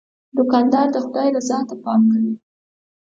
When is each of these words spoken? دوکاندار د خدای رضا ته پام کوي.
دوکاندار 0.37 0.87
د 0.91 0.97
خدای 1.05 1.27
رضا 1.35 1.57
ته 1.69 1.75
پام 1.83 2.01
کوي. 2.11 2.33